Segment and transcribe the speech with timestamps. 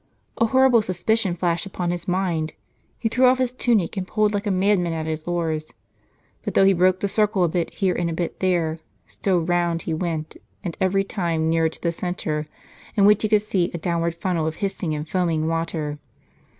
[0.39, 2.53] A horrible suspi cion flashed upon his mind:
[2.97, 5.73] he threw off his tunic and pulled like a madman at his oars.
[6.43, 9.83] But though he broke the circle a bit here and a bit there, still round
[9.83, 12.47] he went, and every time nearer to the centre,
[12.95, 15.99] in which he could see a downward funnel of hissing and foaming water.